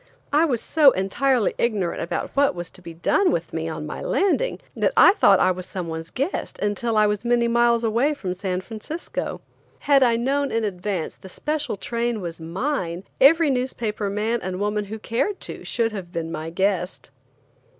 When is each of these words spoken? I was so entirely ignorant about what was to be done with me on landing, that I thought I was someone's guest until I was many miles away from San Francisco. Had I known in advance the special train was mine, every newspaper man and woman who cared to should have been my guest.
I 0.33 0.45
was 0.45 0.61
so 0.61 0.89
entirely 0.93 1.53
ignorant 1.59 2.01
about 2.01 2.31
what 2.33 2.55
was 2.55 2.71
to 2.71 2.81
be 2.81 2.95
done 2.95 3.31
with 3.31 3.53
me 3.53 3.69
on 3.69 3.85
landing, 3.85 4.59
that 4.75 4.93
I 4.97 5.13
thought 5.13 5.39
I 5.39 5.51
was 5.51 5.67
someone's 5.67 6.09
guest 6.09 6.57
until 6.57 6.97
I 6.97 7.05
was 7.05 7.23
many 7.23 7.47
miles 7.47 7.83
away 7.83 8.15
from 8.15 8.33
San 8.33 8.61
Francisco. 8.61 9.41
Had 9.81 10.01
I 10.01 10.15
known 10.15 10.51
in 10.51 10.63
advance 10.63 11.13
the 11.17 11.29
special 11.29 11.77
train 11.77 12.19
was 12.19 12.41
mine, 12.41 13.03
every 13.19 13.51
newspaper 13.51 14.09
man 14.09 14.39
and 14.41 14.59
woman 14.59 14.85
who 14.85 14.97
cared 14.97 15.39
to 15.41 15.63
should 15.63 15.91
have 15.91 16.11
been 16.11 16.31
my 16.31 16.49
guest. 16.49 17.11